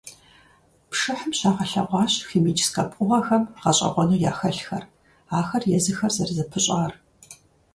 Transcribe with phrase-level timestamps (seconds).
[0.89, 4.83] Пшыхьым щагъэлъэгъуащ химическэ пкъыгъуэхэм гъэщIэгъуэну яхэлъхэр,
[5.37, 6.91] ахэр езыхэр зэрызэпыщIар.